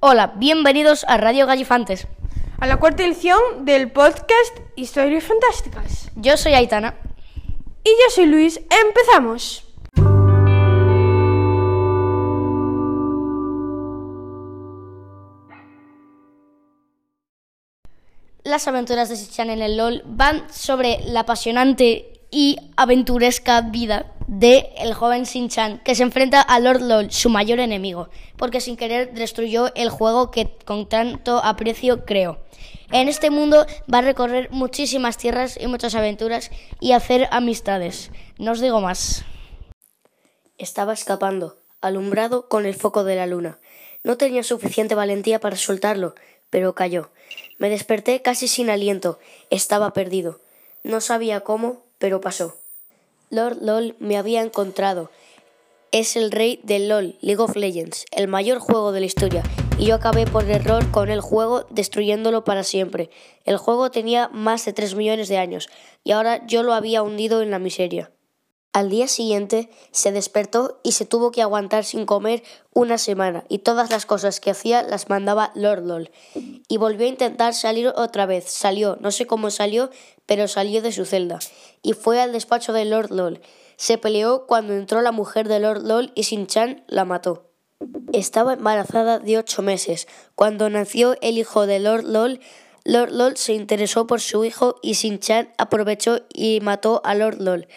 [0.00, 2.06] Hola, bienvenidos a Radio Gallifantes.
[2.60, 6.10] A la cuarta edición del podcast Historias Fantásticas.
[6.16, 6.96] Yo soy Aitana.
[7.82, 8.60] Y yo soy Luis.
[8.86, 9.64] ¡Empezamos!
[18.44, 24.70] Las aventuras de Sichan en el LOL van sobre la apasionante y aventuresca vida de
[24.78, 29.12] el joven Shin-Chan que se enfrenta a Lord LOL, su mayor enemigo, porque sin querer
[29.12, 32.38] destruyó el juego que con tanto aprecio creó.
[32.92, 38.10] En este mundo va a recorrer muchísimas tierras y muchas aventuras y hacer amistades.
[38.38, 39.24] No os digo más.
[40.58, 43.58] Estaba escapando, alumbrado con el foco de la luna.
[44.04, 46.14] No tenía suficiente valentía para soltarlo,
[46.48, 47.10] pero cayó.
[47.58, 49.18] Me desperté casi sin aliento.
[49.50, 50.40] Estaba perdido.
[50.84, 52.56] No sabía cómo, pero pasó.
[53.30, 55.10] Lord LOL me había encontrado.
[55.90, 59.42] Es el rey del LOL, League of Legends, el mayor juego de la historia,
[59.78, 63.10] y yo acabé por error con el juego destruyéndolo para siempre.
[63.44, 65.68] El juego tenía más de 3 millones de años,
[66.04, 68.12] y ahora yo lo había hundido en la miseria.
[68.76, 72.42] Al día siguiente se despertó y se tuvo que aguantar sin comer
[72.74, 76.10] una semana y todas las cosas que hacía las mandaba Lord LOL.
[76.68, 78.44] Y volvió a intentar salir otra vez.
[78.50, 79.88] Salió, no sé cómo salió,
[80.26, 81.38] pero salió de su celda
[81.80, 83.40] y fue al despacho de Lord LOL.
[83.76, 87.48] Se peleó cuando entró la mujer de Lord LOL y Sin-Chan la mató.
[88.12, 90.06] Estaba embarazada de ocho meses.
[90.34, 92.40] Cuando nació el hijo de Lord LOL,
[92.84, 97.68] Lord LOL se interesó por su hijo y Sin-Chan aprovechó y mató a Lord LOL.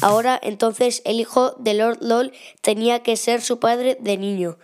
[0.00, 4.58] Ahora entonces el hijo de Lord LOL tenía que ser su padre de niño.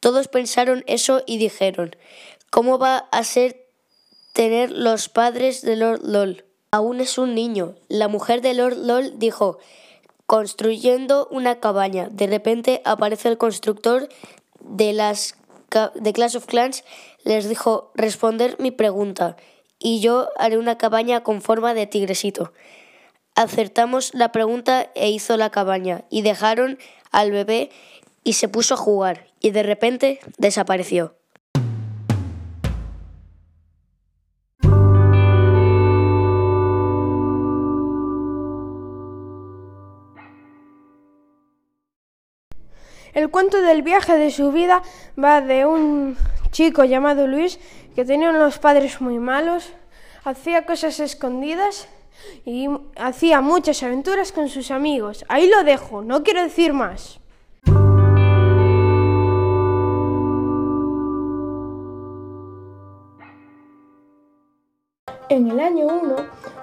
[0.00, 1.96] Todos pensaron eso y dijeron,
[2.50, 3.66] ¿cómo va a ser
[4.32, 6.44] tener los padres de Lord LOL?
[6.70, 7.74] Aún es un niño.
[7.88, 9.58] La mujer de Lord LOL dijo,
[10.26, 12.08] construyendo una cabaña.
[12.10, 14.08] De repente aparece el constructor
[14.60, 15.36] de las
[15.94, 16.84] de Clash of Clans,
[17.24, 19.36] les dijo, responder mi pregunta,
[19.78, 22.52] y yo haré una cabaña con forma de tigresito.
[23.34, 26.78] Acertamos la pregunta e hizo la cabaña y dejaron
[27.12, 27.70] al bebé
[28.22, 31.16] y se puso a jugar y de repente desapareció.
[43.14, 44.82] El cuento del viaje de su vida
[45.22, 46.18] va de un
[46.50, 47.58] chico llamado Luis
[47.94, 49.72] que tenía unos padres muy malos,
[50.24, 51.88] hacía cosas escondidas
[52.44, 55.24] y hacía muchas aventuras con sus amigos.
[55.28, 57.18] Ahí lo dejo, no quiero decir más.
[65.28, 66.16] En el año 1,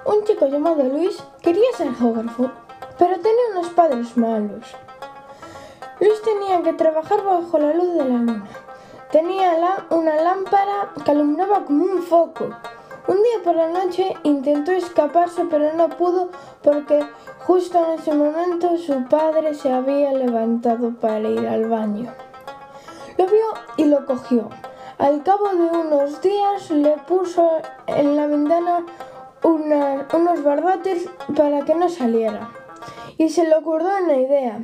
[0.04, 2.52] un chico llamado Luis quería ser geógrafo,
[2.98, 4.64] pero tenía unos padres malos.
[5.98, 8.44] Luis tenía que trabajar bajo la luz de la luna.
[9.10, 12.50] Tenía una lámpara que alumbraba como un foco
[13.10, 16.30] un día por la noche intentó escaparse pero no pudo
[16.62, 17.04] porque
[17.40, 22.14] justo en ese momento su padre se había levantado para ir al baño.
[23.18, 24.48] Lo vio y lo cogió.
[24.98, 27.50] Al cabo de unos días le puso
[27.88, 28.86] en la ventana
[29.42, 32.52] unos barbotes para que no saliera.
[33.18, 34.60] Y se le ocurrió una idea.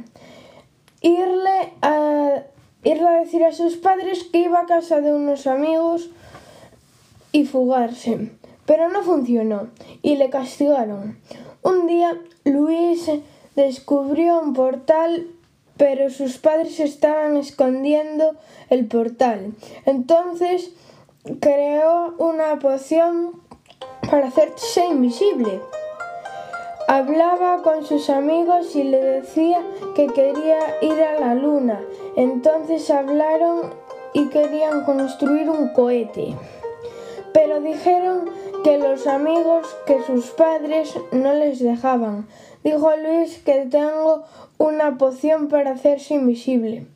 [1.01, 2.45] Irle a,
[2.85, 6.11] irle a decir a sus padres que iba a casa de unos amigos
[7.37, 8.31] y fugarse,
[8.65, 9.69] pero no funcionó
[10.01, 11.19] y le castigaron.
[11.63, 13.11] Un día Luis
[13.55, 15.27] descubrió un portal,
[15.77, 18.37] pero sus padres estaban escondiendo
[18.71, 19.53] el portal.
[19.85, 20.71] Entonces
[21.41, 23.33] creó una poción
[24.11, 25.61] para hacerse invisible.
[26.89, 29.61] Hablaba con sus amigos y le decía
[29.95, 31.83] que quería ir a la luna.
[32.17, 33.75] Entonces hablaron
[34.15, 36.35] y querían construir un cohete
[37.37, 38.31] pero dijeron
[38.65, 42.27] que los amigos que sus padres no les dejaban.
[42.65, 44.25] Dijo Luis que tengo
[44.57, 46.87] una poción para hacerse invisible.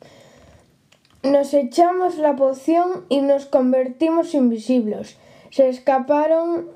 [1.21, 5.15] Nos echamos la poción y nos convertimos invisibles.
[5.51, 6.69] Se escaparon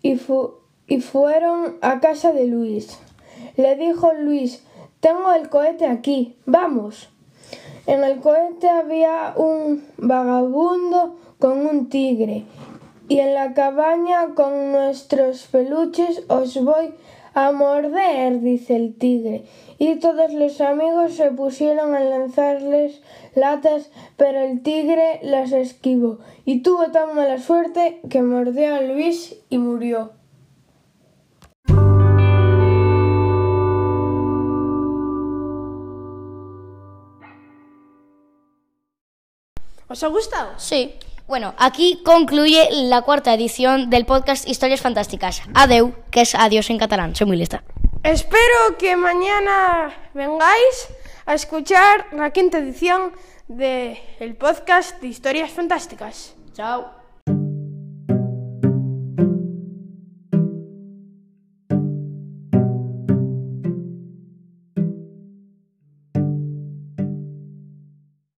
[0.00, 0.18] y,
[0.86, 2.98] y fueron a casa de Luis.
[3.58, 4.64] Le dijo Luis,
[5.00, 7.10] tengo el cohete aquí, vamos.
[7.86, 12.44] En el cohete había un vagabundo con un tigre
[13.08, 16.94] y en la cabaña con nuestros peluches os voy
[17.34, 19.44] a morder, dice el tigre.
[19.78, 23.02] Y todos los amigos se pusieron a lanzarles
[23.34, 29.36] latas, pero el tigre las esquivó y tuvo tan mala suerte que mordió a Luis
[29.50, 30.12] y murió.
[39.88, 40.54] ¿Os ha gustado?
[40.56, 40.94] Sí.
[41.26, 45.42] Bueno, aquí concluye la cuarta edición del podcast Historias Fantásticas.
[45.54, 47.16] Adeu, que es adiós en catalán.
[47.16, 47.64] Soy muy lista.
[48.04, 50.88] Espero que mañana vengáis
[51.26, 53.12] a escuchar la quinta edición
[53.48, 56.36] del podcast de Historias Fantásticas.
[56.52, 57.05] Chao.